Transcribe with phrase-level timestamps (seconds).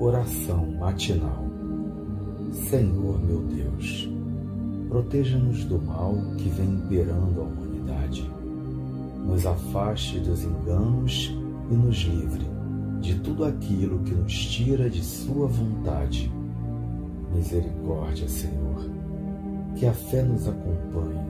[0.00, 1.44] Oração matinal.
[2.52, 4.08] Senhor meu Deus,
[4.88, 8.30] proteja-nos do mal que vem imperando a humanidade.
[9.26, 11.36] Nos afaste dos enganos
[11.68, 12.46] e nos livre
[13.00, 16.32] de tudo aquilo que nos tira de Sua vontade.
[17.34, 18.88] Misericórdia, Senhor,
[19.74, 21.26] que a fé nos acompanhe,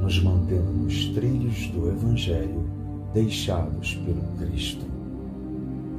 [0.00, 2.64] nos mantendo nos trilhos do Evangelho
[3.12, 4.99] deixados pelo Cristo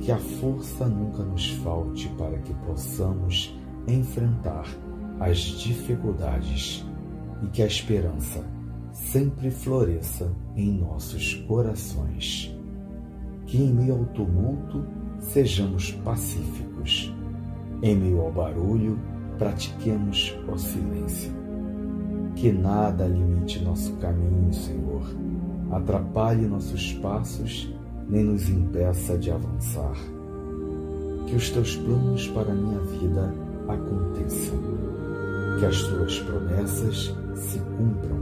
[0.01, 3.55] que a força nunca nos falte para que possamos
[3.87, 4.65] enfrentar
[5.19, 6.83] as dificuldades
[7.43, 8.43] e que a esperança
[8.91, 12.55] sempre floresça em nossos corações.
[13.45, 14.83] Que em meio ao tumulto
[15.19, 17.13] sejamos pacíficos,
[17.83, 18.99] em meio ao barulho
[19.37, 21.31] pratiquemos o silêncio.
[22.35, 25.03] Que nada limite nosso caminho, Senhor,
[25.71, 27.71] atrapalhe nossos passos
[28.11, 29.95] nem nos impeça de avançar.
[31.25, 33.33] Que os teus planos para a minha vida
[33.69, 34.59] aconteçam,
[35.57, 38.19] que as tuas promessas se cumpram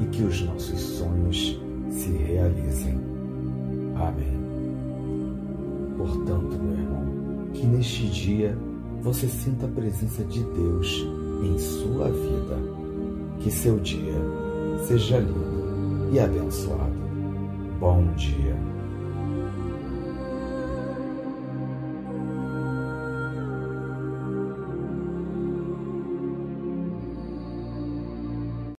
[0.00, 1.60] e que os nossos sonhos
[1.90, 2.98] se realizem.
[3.94, 4.40] Amém.
[5.98, 8.56] Portanto, meu irmão, que neste dia
[9.02, 11.06] você sinta a presença de Deus
[11.42, 12.80] em sua vida.
[13.40, 14.14] Que seu dia
[14.86, 17.00] seja lindo e abençoado.
[17.78, 18.69] Bom dia.